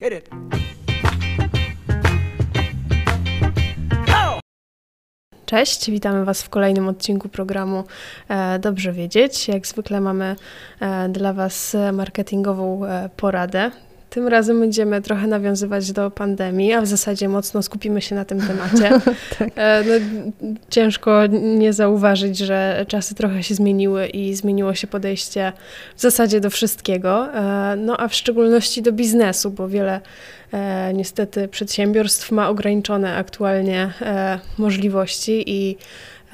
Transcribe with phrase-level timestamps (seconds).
[0.00, 0.30] Hit it.
[5.46, 7.84] Cześć, witamy Was w kolejnym odcinku programu
[8.28, 9.48] e, Dobrze Wiedzieć.
[9.48, 10.36] Jak zwykle mamy
[10.80, 13.70] e, dla Was marketingową e, poradę.
[14.10, 18.40] Tym razem będziemy trochę nawiązywać do pandemii, a w zasadzie mocno skupimy się na tym
[18.40, 19.00] temacie.
[19.38, 19.48] tak.
[19.86, 19.94] no,
[20.70, 25.52] ciężko nie zauważyć, że czasy trochę się zmieniły i zmieniło się podejście
[25.96, 27.28] w zasadzie do wszystkiego,
[27.76, 30.00] no a w szczególności do biznesu, bo wiele
[30.52, 35.76] e, niestety przedsiębiorstw ma ograniczone aktualnie e, możliwości i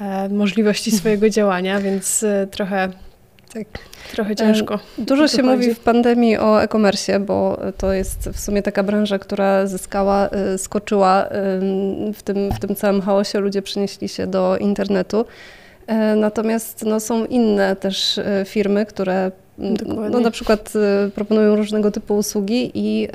[0.01, 2.89] e, możliwości swojego działania, więc e, trochę
[3.55, 3.67] tak.
[4.11, 4.79] Trochę ciężko.
[4.97, 9.67] Dużo się mówi w pandemii o e-commerce, bo to jest w sumie taka branża, która
[9.67, 11.29] zyskała, e, skoczyła
[12.13, 13.39] w tym, w tym całym chaosie.
[13.39, 15.25] Ludzie przenieśli się do internetu.
[15.87, 19.31] E, natomiast no, są inne też firmy, które
[20.11, 20.73] no, na przykład
[21.07, 23.07] y, proponują różnego typu usługi i,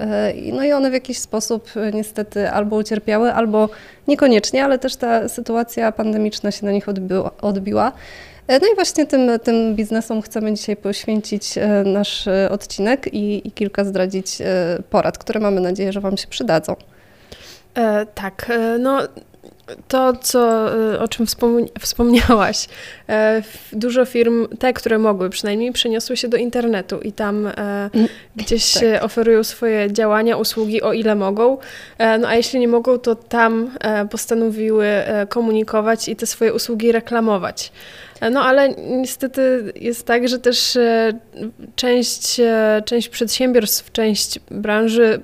[0.52, 3.68] no i one w jakiś sposób niestety albo ucierpiały, albo
[4.08, 7.30] niekoniecznie, ale też ta sytuacja pandemiczna się na nich odbiła.
[7.40, 7.92] odbiła.
[8.48, 14.38] No i właśnie tym, tym biznesom chcemy dzisiaj poświęcić nasz odcinek i, i kilka zdradzić
[14.90, 16.76] porad, które mamy nadzieję, że Wam się przydadzą.
[17.74, 19.00] E, tak, e, no
[19.88, 21.26] to, co, y, o czym
[21.80, 22.68] wspomniałaś,
[23.08, 27.52] e, dużo firm, te, które mogły przynajmniej, przeniosły się do internetu i tam e,
[27.94, 29.04] mm, gdzieś tak.
[29.04, 31.58] oferują swoje działania, usługi, o ile mogą.
[31.98, 33.70] E, no a jeśli nie mogą, to tam
[34.10, 34.86] postanowiły
[35.28, 37.72] komunikować i te swoje usługi reklamować.
[38.30, 40.78] No ale niestety jest tak, że też
[41.76, 42.40] część,
[42.84, 45.22] część przedsiębiorstw, część branży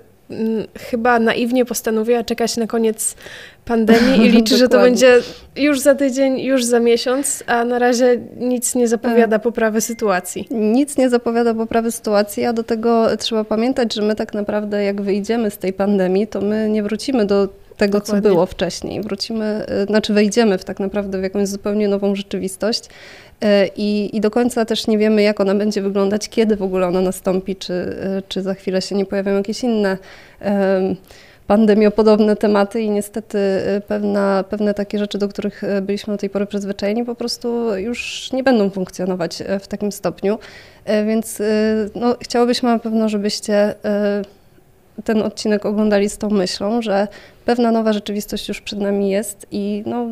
[0.79, 3.17] chyba naiwnie postanowiła czekać na koniec
[3.65, 5.21] pandemii i liczy, że to będzie
[5.57, 10.47] już za tydzień, już za miesiąc, a na razie nic nie zapowiada poprawy sytuacji.
[10.51, 15.03] Nic nie zapowiada poprawy sytuacji, a do tego trzeba pamiętać, że my tak naprawdę jak
[15.03, 18.23] wyjdziemy z tej pandemii, to my nie wrócimy do tego, Dokładnie.
[18.23, 19.01] co było wcześniej.
[19.01, 24.21] Wrócimy, y, znaczy wejdziemy w tak naprawdę w jakąś zupełnie nową rzeczywistość y, i, i
[24.21, 27.73] do końca też nie wiemy, jak ona będzie wyglądać, kiedy w ogóle ona nastąpi, czy,
[27.73, 29.99] y, czy za chwilę się nie pojawią jakieś inne
[31.47, 33.39] pandemiopodobne tematy i niestety
[33.89, 38.43] pewna, pewne takie rzeczy, do których byliśmy do tej pory przyzwyczajeni, po prostu już nie
[38.43, 40.39] będą funkcjonować w takim stopniu.
[41.07, 41.43] Więc
[41.95, 43.75] no, chciałobyśmy na pewno, żebyście
[45.05, 47.09] ten odcinek oglądali z tą myślą, że
[47.47, 50.07] pewna nowa rzeczywistość już przed nami jest i no,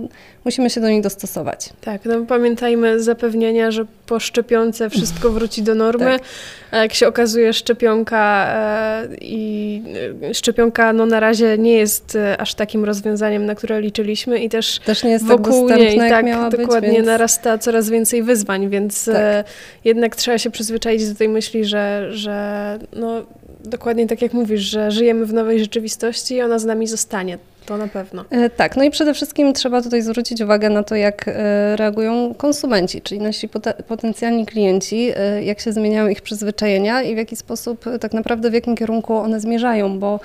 [0.44, 1.70] musimy się do niej dostosować.
[1.80, 6.04] Tak, no pamiętajmy zapewnienia, że po szczepionce wszystko wróci do normy.
[6.04, 6.22] tak.
[6.70, 9.82] A jak się okazuje, szczepionka e, i
[10.22, 14.48] e, szczepionka no na razie nie jest e, aż takim rozwiązaniem, na które liczyliśmy i
[14.48, 17.06] też, też nie jest tak wokół tak niej tak dokładnie być, więc...
[17.06, 19.46] narasta coraz więcej wyzwań, więc tak.
[19.84, 23.22] jednak trzeba się przyzwyczaić do tej myśli, że, że no,
[23.64, 27.38] dokładnie tak jak mówisz, że żyjemy w nowej rzeczywistości i ona z nami zostanie.
[27.66, 28.24] To na pewno.
[28.30, 32.34] E, tak, no i przede wszystkim trzeba tutaj zwrócić uwagę na to, jak e, reagują
[32.34, 33.48] konsumenci, czyli nasi
[33.88, 38.54] potencjalni klienci, e, jak się zmieniają ich przyzwyczajenia i w jaki sposób tak naprawdę w
[38.54, 40.20] jakim kierunku one zmierzają, bo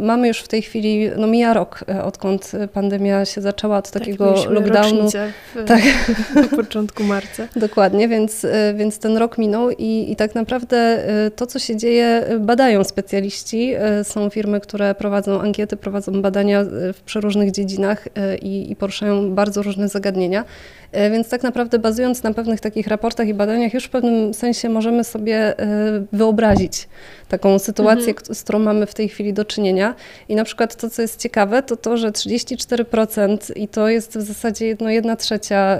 [0.00, 4.34] mamy już w tej chwili, no mija rok, odkąd pandemia się zaczęła od tak, takiego
[4.48, 5.10] lockdownu.
[5.10, 5.82] W, tak.
[6.50, 7.48] Na początku marca.
[7.56, 11.04] Dokładnie, więc, więc ten rok minął i, i tak naprawdę
[11.36, 13.74] to, co się dzieje, badają specjaliści.
[14.02, 19.62] Są firmy, które prowadzą ankiety, prowadzą badania w przeróżnych dziedzinach e, i, i poruszają bardzo
[19.62, 20.44] różne zagadnienia.
[20.92, 24.68] E, więc tak naprawdę bazując na pewnych takich raportach i badaniach, już w pewnym sensie
[24.68, 26.88] możemy sobie e, wyobrazić
[27.28, 28.34] taką sytuację, mhm.
[28.34, 29.94] z którą mamy w tej chwili do czynienia.
[30.28, 34.22] I na przykład to, co jest ciekawe, to to, że 34% i to jest w
[34.22, 35.78] zasadzie no, jedna trzecia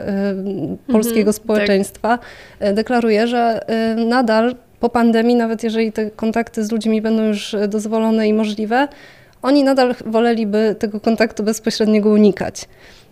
[0.87, 2.19] polskiego mhm, społeczeństwa
[2.59, 2.75] tak.
[2.75, 3.61] deklaruje, że
[3.97, 8.89] nadal po pandemii, nawet jeżeli te kontakty z ludźmi będą już dozwolone i możliwe,
[9.43, 12.65] oni nadal woleliby tego kontaktu bezpośredniego unikać.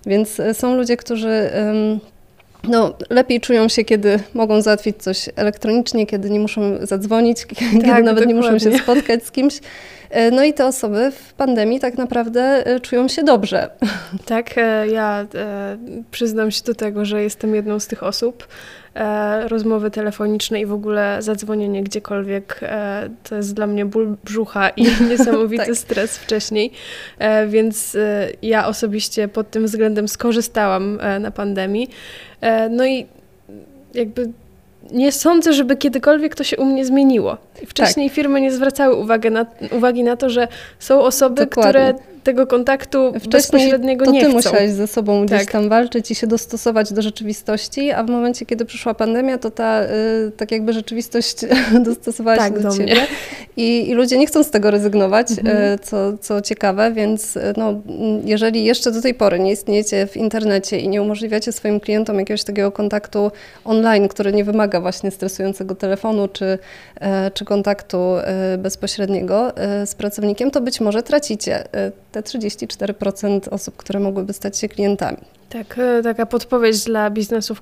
[0.07, 1.51] Więc e, są ludzie, którzy
[2.69, 7.77] no, lepiej czują się, kiedy mogą załatwić coś elektronicznie, kiedy nie muszą zadzwonić, tak, kiedy
[7.77, 8.27] nawet dokładnie.
[8.27, 9.61] nie muszą się spotkać z kimś.
[10.11, 13.71] E, no i te osoby w pandemii tak naprawdę e, czują się dobrze.
[14.27, 14.55] Tak,
[14.93, 15.27] ja
[16.11, 18.49] przyznam się do tego, że jestem jedną z tych osób.
[18.97, 24.69] E, rozmowy telefoniczne i w ogóle zadzwonienie gdziekolwiek, e, to jest dla mnie ból brzucha
[24.69, 25.77] i niesamowity tak.
[25.77, 26.73] stres wcześniej,
[27.19, 27.97] e, więc
[28.43, 31.91] ja osobiście pod tym względem skorzystałam na pandemii.
[32.71, 33.07] No i
[33.95, 34.31] jakby
[34.93, 37.37] nie sądzę, żeby kiedykolwiek to się u mnie zmieniło.
[37.67, 38.15] Wcześniej tak.
[38.15, 40.49] firmy nie zwracały uwagi na, uwagi na to, że
[40.79, 41.71] są osoby, Dokładnie.
[41.71, 41.95] które
[42.27, 44.37] tego kontaktu Wcześniej bezpośredniego to nie ty chcą.
[44.37, 45.51] musiałeś ze sobą gdzieś tak.
[45.51, 49.83] tam walczyć i się dostosować do rzeczywistości, a w momencie, kiedy przyszła pandemia, to ta
[49.83, 49.87] y,
[50.37, 51.37] tak jakby rzeczywistość
[51.89, 52.97] dostosowała tak, się do, do ciebie
[53.57, 55.75] I, I, ludzie nie chcą z tego rezygnować, mhm.
[55.75, 57.75] y, co, co ciekawe, więc y, no,
[58.25, 62.45] jeżeli jeszcze do tej pory nie istniejecie w internecie i nie umożliwiacie swoim klientom jakiegoś
[62.45, 63.31] takiego kontaktu
[63.65, 66.59] online, który nie wymaga właśnie stresującego telefonu czy,
[67.35, 67.99] czy kontaktu
[68.59, 69.53] bezpośredniego
[69.87, 71.65] z pracownikiem, to być może tracicie
[72.13, 75.19] te 34% osób, które mogłyby stać się klientami.
[75.49, 77.61] Tak, e, taka podpowiedź dla biznesów,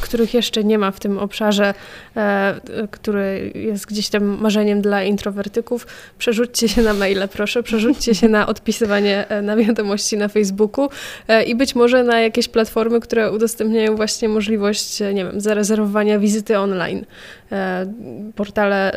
[0.00, 1.74] których jeszcze nie ma w tym obszarze,
[2.16, 2.60] e,
[2.90, 5.86] który jest gdzieś tam marzeniem dla introwertyków.
[6.18, 10.88] Przerzućcie się na maile, proszę, przerzućcie się na odpisywanie e, na wiadomości na Facebooku
[11.28, 16.18] e, i być może na jakieś platformy, które udostępniają właśnie możliwość, e, nie wiem, zarezerwowania
[16.18, 17.04] wizyty online.
[17.52, 17.92] E,
[18.36, 18.92] portale,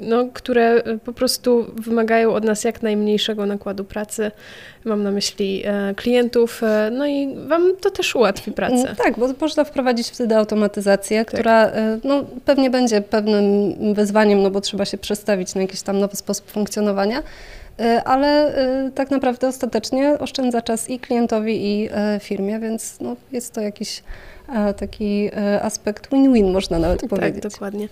[0.00, 4.30] no, które po prostu wymagają od nas jak najmniejszego nakładu pracy.
[4.84, 5.62] Mam na myśli
[5.96, 6.60] klientów,
[6.92, 8.74] no i Wam to też ułatwi pracę.
[8.74, 11.34] Mm, tak, bo można wprowadzić wtedy automatyzację, tak.
[11.34, 15.98] która e, no, pewnie będzie pewnym wyzwaniem, no bo trzeba się przestawić na jakiś tam
[15.98, 17.22] nowy sposób funkcjonowania,
[17.80, 21.90] e, ale e, tak naprawdę ostatecznie oszczędza czas i klientowi, i
[22.20, 24.02] firmie, więc no, jest to jakiś
[24.76, 25.30] taki
[25.62, 27.42] aspekt win-win, można nawet tak, powiedzieć.
[27.42, 27.88] Tak, dokładnie.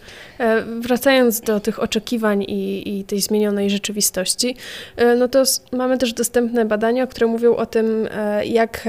[0.81, 4.57] Wracając do tych oczekiwań i, i, tej zmienionej rzeczywistości,
[5.19, 5.43] no to
[5.73, 8.09] mamy też dostępne badania, które mówią o tym,
[8.45, 8.85] jak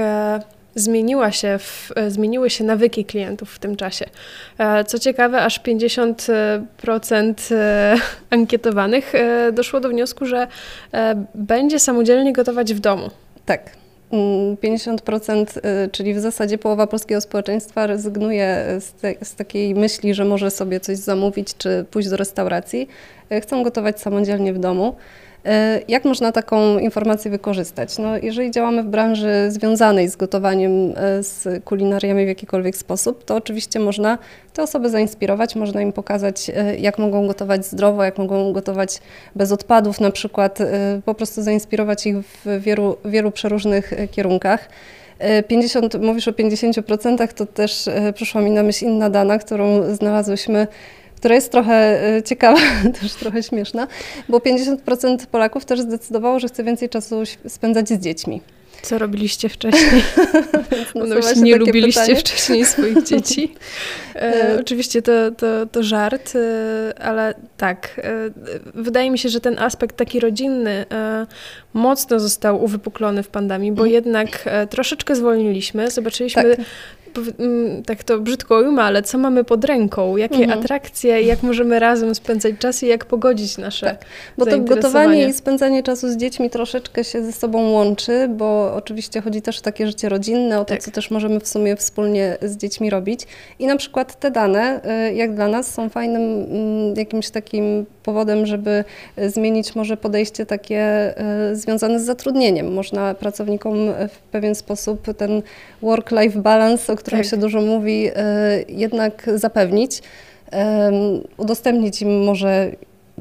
[0.74, 4.06] zmieniła się w, e, zmieniły się nawyki klientów w tym czasie.
[4.58, 7.96] E, co ciekawe, aż 50% e,
[8.30, 9.12] ankietowanych
[9.52, 10.46] doszło do wniosku, że
[11.34, 13.10] będzie samodzielnie gotować w domu.
[13.46, 13.70] Tak.
[14.10, 20.24] 50%, mm, czyli w zasadzie połowa polskiego społeczeństwa rezygnuje z, te, z, takiej myśli, że
[20.24, 22.88] może sobie coś zamówić czy pójść do restauracji.
[23.42, 24.96] Chcą gotować samodzielnie w domu.
[25.44, 27.98] E, jak można taką informację wykorzystać?
[27.98, 33.36] No, jeżeli działamy w branży związanej z gotowaniem, e, z kulinariami w jakikolwiek sposób, to
[33.36, 34.18] oczywiście można
[34.52, 39.00] te osoby zainspirować, można im pokazać, e, jak mogą gotować zdrowo, jak mogą gotować
[39.36, 40.58] bez odpadów, na przykład
[41.04, 44.68] po prostu zainspirować ich w wielu, wielu przeróżnych kierunkach.
[45.48, 50.66] 50, mówisz o 50%, to też przyszła mi na myśl inna dana, którą znalazłyśmy
[51.24, 52.60] która jest trochę e, ciekawa,
[53.00, 53.86] też trochę śmieszna,
[54.28, 58.40] bo 50% Polaków też zdecydowało, że chce więcej czasu spędzać z dziećmi.
[58.82, 60.02] Co robiliście wcześniej?
[60.94, 62.20] no, no nie lubiliście pytanie.
[62.20, 63.54] wcześniej swoich dzieci.
[64.14, 68.00] E, e, oczywiście to, to, to żart, e, ale tak.
[68.04, 68.30] E,
[68.74, 70.86] wydaje mi się, że ten aspekt taki rodzinny
[71.74, 73.92] mocno został uwypuklony w pandemii, bo mm.
[73.92, 75.90] jednak troszeczkę zwolniliśmy.
[75.90, 76.66] Zobaczyliśmy tak.
[77.38, 80.60] Mm, tak to brzydko ujmę, ale co mamy pod ręką, jakie mhm.
[80.60, 84.04] atrakcje, jak możemy razem spędzać czas i jak pogodzić nasze tak.
[84.38, 89.20] Bo to gotowanie i spędzanie czasu z dziećmi troszeczkę się ze sobą łączy, bo oczywiście
[89.20, 90.82] chodzi też o takie życie rodzinne, o to, tak.
[90.82, 93.20] co też możemy w sumie wspólnie z dziećmi robić.
[93.58, 94.80] I na przykład te dane,
[95.10, 98.84] y, jak dla nas, są fajnym mm, jakimś takim powodem, żeby
[99.18, 101.14] y, zmienić może podejście takie
[101.52, 102.72] y, związane z zatrudnieniem.
[102.72, 103.76] Można pracownikom
[104.08, 105.42] w pewien sposób ten
[105.82, 107.30] work-life balance, o którym tak.
[107.30, 108.10] się dużo mówi,
[108.68, 110.02] jednak zapewnić.
[111.36, 112.70] Udostępnić im może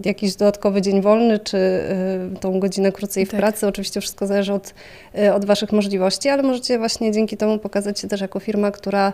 [0.06, 3.40] jakiś dodatkowy dzień wolny, czy y, tą godzinę krócej w tak.
[3.40, 3.68] pracy.
[3.68, 4.74] Oczywiście wszystko zależy od,
[5.18, 9.14] y, od Waszych możliwości, ale możecie właśnie dzięki temu pokazać się też jako firma, która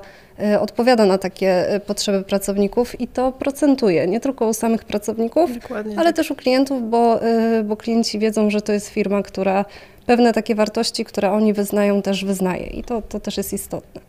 [0.53, 5.95] y, odpowiada na takie potrzeby pracowników i to procentuje, nie tylko u samych pracowników, Dokładnie
[5.97, 6.15] ale tak.
[6.15, 7.19] też u klientów, bo,
[7.63, 9.65] bo klienci wiedzą, że to jest firma, która
[10.05, 14.01] pewne takie wartości, które oni wyznają, też wyznaje i to, to też jest istotne.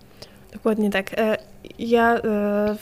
[0.53, 1.19] Dokładnie tak.
[1.19, 1.37] E,
[1.79, 2.77] ja, e,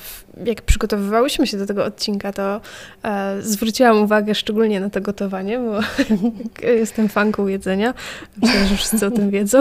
[0.45, 2.61] jak przygotowywałyśmy się do tego odcinka, to
[3.03, 5.81] e, zwróciłam uwagę szczególnie na to gotowanie, bo
[6.81, 7.95] jestem fanką jedzenia.
[8.43, 9.61] Myślę, że wszyscy o tym wiedzą.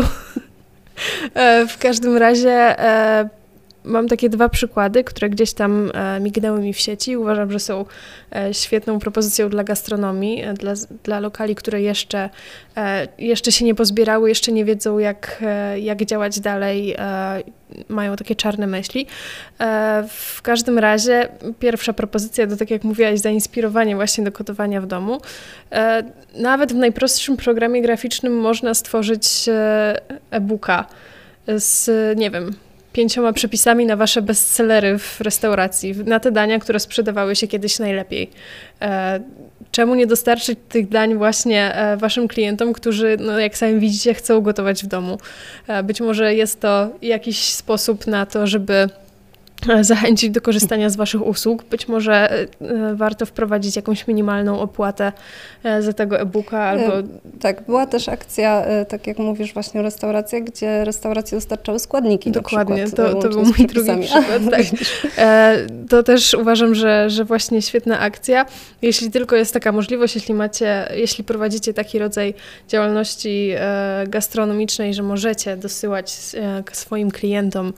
[1.67, 2.75] W każdym razie
[3.87, 7.17] mam takie dwa przykłady, które gdzieś tam e, mignęły mi w sieci.
[7.17, 7.85] Uważam, że są
[8.35, 12.29] e, świetną propozycją dla gastronomii, e, dla, dla lokali, które jeszcze,
[13.17, 15.43] jeszcze się nie pozbierały, jeszcze nie wiedzą, jak,
[15.81, 16.95] jak działać dalej,
[17.89, 19.07] mają takie czarne myśli.
[20.07, 21.29] W każdym razie
[21.59, 25.21] pierwsza propozycja to, tak jak mówiłaś, zainspirowanie właśnie do gotowania w domu.
[26.35, 29.45] Nawet w najprostszym programie graficznym można stworzyć
[30.31, 30.85] e-booka
[31.47, 32.55] z, nie wiem,
[32.97, 38.29] pięcioma przepisami na wasze bestsellery w restauracji, na te dania, które sprzedawały się kiedyś najlepiej.
[38.81, 39.19] E,
[39.71, 44.41] czemu nie dostarczyć tych dań właśnie e, waszym klientom, którzy, no, jak sami widzicie, chcą
[44.41, 45.17] gotować w domu?
[45.67, 48.89] E, być może jest to jakiś sposób na to, żeby
[49.81, 51.63] zachęcić do korzystania z Waszych usług.
[51.63, 52.47] Być może e,
[52.95, 55.11] warto wprowadzić jakąś minimalną opłatę
[55.63, 56.91] e, za tego e-booka albo...
[57.39, 63.11] Tak, była też akcja, tak jak mówisz, właśnie restauracja, gdzie restauracje dostarczały składniki Dokładnie, przykład,
[63.11, 64.41] to, to był mój drugi przykład.
[64.51, 64.65] tak.
[65.89, 68.45] To też uważam, że, że właśnie świetna akcja.
[68.81, 72.33] Jeśli tylko jest taka możliwość, jeśli macie, jeśli prowadzicie taki rodzaj
[72.67, 73.51] działalności
[74.07, 76.11] gastronomicznej, że możecie dosyłać
[76.71, 77.73] swoim klientom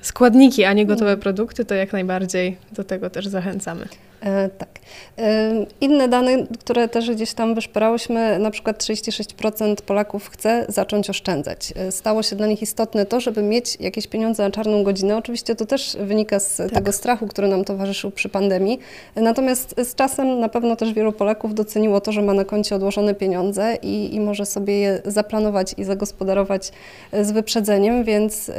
[0.00, 3.88] składniki, a nie gotowe produkty, to jak najbardziej do tego też zachęcamy.
[4.20, 4.68] E, tak.
[5.18, 11.72] E, inne dane, które też gdzieś tam wyszperałyśmy, na przykład 36% Polaków chce zacząć oszczędzać.
[11.76, 15.16] E, stało się dla nich istotne to, żeby mieć jakieś pieniądze na czarną godzinę.
[15.16, 16.70] Oczywiście to też wynika z tak.
[16.70, 18.78] tego strachu, który nam towarzyszył przy pandemii.
[19.16, 23.14] Natomiast z czasem na pewno też wielu Polaków doceniło to, że ma na koncie odłożone
[23.14, 26.72] pieniądze i, i może sobie je zaplanować i zagospodarować
[27.22, 28.50] z wyprzedzeniem, więc,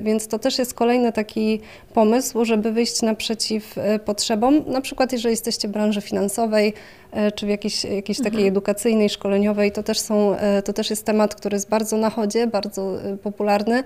[0.00, 1.60] więc to też jest kolejny taki
[1.94, 3.74] pomysł, żeby wyjść naprzeciw
[4.04, 4.62] potrzebom.
[4.66, 6.74] Na przykład przykład jeżeli jesteście w branży finansowej,
[7.12, 8.48] e, czy w jakiejś, jakiejś takiej mhm.
[8.48, 12.46] edukacyjnej, szkoleniowej, to też, są, e, to też jest temat, który jest bardzo na chodzie,
[12.46, 13.84] bardzo e, popularny.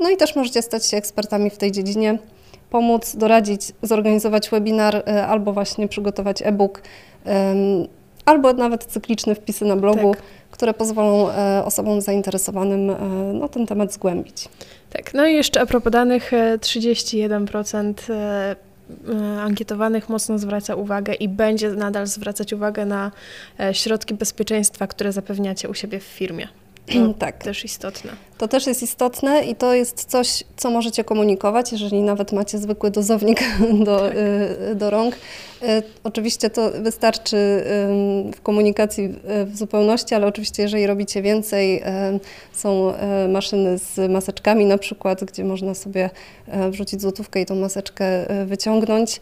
[0.00, 2.18] No i też możecie stać się ekspertami w tej dziedzinie,
[2.70, 6.82] pomóc, doradzić, zorganizować webinar albo właśnie przygotować e-book,
[8.24, 10.22] albo nawet cykliczne wpisy na blogu, tak.
[10.50, 11.28] które pozwolą
[11.64, 12.92] osobom zainteresowanym
[13.34, 14.48] no, ten temat zgłębić.
[14.90, 18.67] Tak, no i jeszcze a propos danych, 31% E,
[19.40, 23.12] ankietowanych mocno zwraca uwagę i będzie nadal zwracać uwagę na
[23.60, 26.48] e, środki bezpieczeństwa, które zapewniacie u siebie w firmie.
[26.88, 27.44] To tak.
[27.44, 28.12] też istotne.
[28.38, 32.90] To też jest istotne i to jest coś, co możecie komunikować, jeżeli nawet macie zwykły
[32.90, 33.40] dozownik
[33.84, 34.16] do, tak.
[34.16, 35.14] Y, do rąk.
[35.14, 37.36] Y, oczywiście to wystarczy
[38.34, 39.14] w komunikacji
[39.46, 41.82] w zupełności, ale oczywiście jeżeli robicie więcej,
[42.52, 42.92] są
[43.28, 46.10] maszyny z maseczkami na przykład, gdzie można sobie
[46.70, 49.20] wrzucić złotówkę i tą maseczkę wyciągnąć.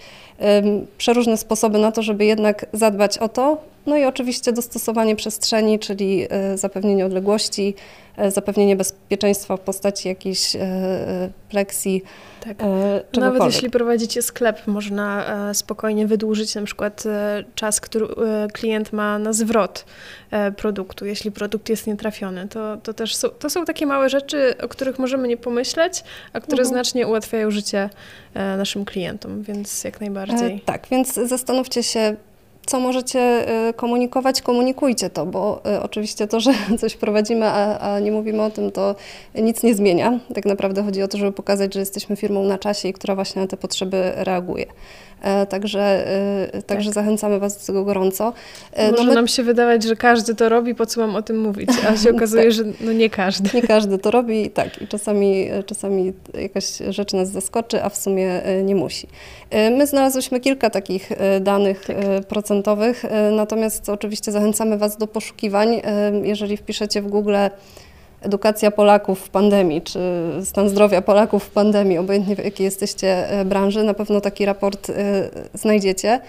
[0.99, 3.75] Przeróżne sposoby na to, żeby jednak zadbać o to.
[3.86, 7.74] No i oczywiście dostosowanie przestrzeni, czyli zapewnienie odległości,
[8.16, 12.02] E, zapewnienie bezpieczeństwa w postaci jakiejś e, e, pleksji.
[12.40, 12.56] Tak.
[13.20, 17.04] Nawet jeśli prowadzicie sklep, można spokojnie wydłużyć na przykład
[17.54, 18.06] czas, który
[18.52, 19.84] klient ma na zwrot
[20.56, 22.48] produktu, jeśli produkt jest nietrafiony.
[22.48, 26.40] To, to też są, to są takie małe rzeczy, o których możemy nie pomyśleć, a
[26.40, 26.68] które mhm.
[26.68, 27.90] znacznie ułatwiają życie
[28.34, 30.60] naszym klientom, więc jak najbardziej.
[30.60, 32.16] Tak, więc zastanówcie się,
[32.66, 38.00] co możecie y, komunikować, komunikujcie to, bo y, oczywiście to, że coś prowadzimy, a, a,
[38.00, 38.94] nie mówimy o tym, to
[39.35, 40.18] nic nie zmienia.
[40.35, 43.42] Tak naprawdę chodzi o to, żeby pokazać, że jesteśmy firmą na czasie i która właśnie
[43.42, 44.66] na te potrzeby reaguje.
[45.26, 46.06] E, także,
[46.54, 46.95] e, także tak.
[46.95, 48.33] zachęcamy Was do tego gorąco.
[48.73, 49.14] E, no Może my...
[49.14, 52.11] nam się wydawać, że każdy to robi, po co mam o tym mówić, a się
[52.16, 52.52] okazuje, tak.
[52.52, 53.50] że no nie każdy.
[53.54, 54.83] Nie każdy to robi, tak.
[54.83, 59.06] I czasami, czasami jakaś rzecz nas zaskoczy, a w sumie nie musi.
[59.52, 61.97] My znalazłyśmy kilka takich danych tak.
[62.28, 63.04] procentowych,
[63.37, 65.83] natomiast oczywiście zachęcamy Was do poszukiwań.
[66.23, 67.37] Jeżeli wpiszecie w Google
[68.26, 70.00] edukacja Polaków w pandemii, czy
[70.45, 74.90] stan zdrowia Polaków w pandemii, obojętnie w jakiej jesteście e, branży, na pewno taki raport
[74.90, 74.95] e,
[75.54, 76.21] znajdziecie.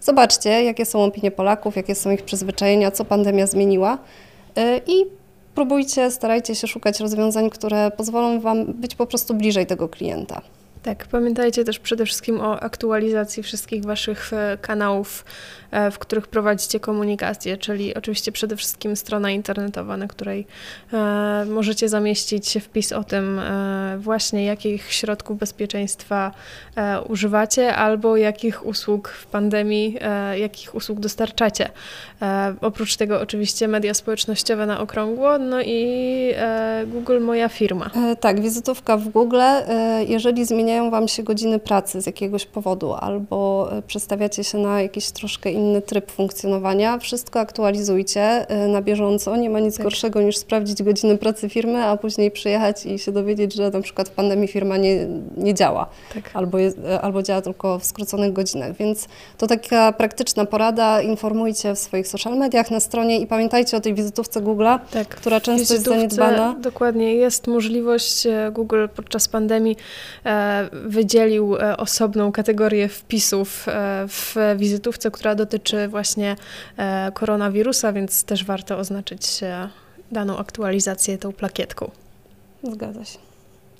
[0.00, 3.98] Zobaczcie, jakie są opinie Polaków, jakie są ich przyzwyczajenia, co pandemia zmieniła
[4.56, 5.04] e, i
[5.54, 10.40] próbujcie, starajcie się szukać rozwiązań, które pozwolą Wam być po prostu bliżej tego klienta.
[10.82, 15.24] Tak, pamiętajcie też przede wszystkim o aktualizacji wszystkich Waszych kanałów
[15.90, 20.46] w których prowadzicie komunikację, czyli oczywiście przede wszystkim strona internetowa, na której
[20.92, 26.32] e, możecie zamieścić wpis o tym e, właśnie, jakich środków bezpieczeństwa
[27.08, 29.98] używacie albo jakich usług w pandemii,
[30.36, 31.68] jakich usług dostarczacie.
[32.60, 36.34] Oprócz tego oczywiście media społecznościowe na okrągło, no i
[36.86, 37.90] Google Moja Firma.
[38.20, 39.40] Tak, wizytówka w Google.
[40.08, 45.50] Jeżeli zmieniają Wam się godziny pracy z jakiegoś powodu albo przestawiacie się na jakieś troszkę
[45.50, 46.98] inny tryb funkcjonowania.
[46.98, 49.36] Wszystko aktualizujcie y, na bieżąco.
[49.36, 49.84] Nie ma nic tak.
[49.84, 54.08] gorszego niż sprawdzić godziny pracy firmy, a później przyjechać i się dowiedzieć, że na przykład
[54.08, 55.06] w pandemii firma nie,
[55.36, 56.30] nie działa tak.
[56.34, 58.76] albo, jest, albo działa tylko w skróconych godzinach.
[58.76, 59.08] Więc
[59.38, 61.02] to taka praktyczna porada.
[61.02, 65.08] Informujcie w swoich social mediach, na stronie i pamiętajcie o tej wizytówce Google'a, tak.
[65.08, 66.56] która często jest zaniedbana.
[66.60, 67.14] Dokładnie.
[67.14, 69.76] Jest możliwość, e, Google podczas pandemii
[70.26, 73.66] e, wydzielił e, osobną kategorię wpisów
[74.08, 76.36] w wizytówce, która dotyczy dotyczy właśnie
[76.76, 79.40] e, koronawirusa, więc też warto oznaczyć
[80.12, 81.90] daną aktualizację tą plakietką.
[82.62, 83.18] Zgadza się.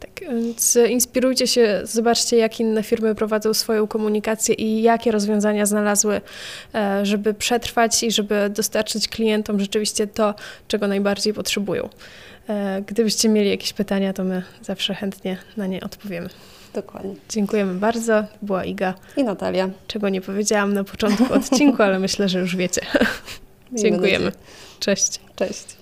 [0.01, 6.21] Tak, więc inspirujcie się, zobaczcie, jak inne firmy prowadzą swoją komunikację i jakie rozwiązania znalazły,
[6.75, 10.35] e, żeby przetrwać i żeby dostarczyć klientom rzeczywiście to,
[10.69, 11.89] czego najbardziej potrzebują.
[12.49, 16.29] E, gdybyście mieli jakieś pytania, to my zawsze chętnie na nie odpowiemy.
[16.77, 17.15] Dokładnie.
[17.29, 18.25] Dziękujemy bardzo.
[18.43, 18.95] Była Iga.
[19.17, 19.71] I Natalia.
[19.87, 22.81] Czego nie powiedziałam na początku odcinku, ale myślę, że już wiecie.
[23.83, 24.33] Dziękujemy.
[24.81, 25.21] Cześć.
[25.37, 25.77] Cześć.